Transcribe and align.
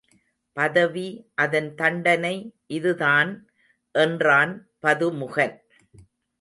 பதவி 0.57 1.31
அதன் 1.35 1.75
தண்டனை 1.75 2.33
இதுதான் 2.67 3.31
என்றான் 3.95 4.53
பது 4.79 5.11
முகன். 5.11 5.55